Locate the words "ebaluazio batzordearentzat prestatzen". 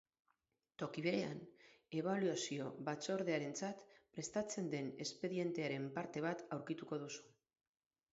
1.99-4.71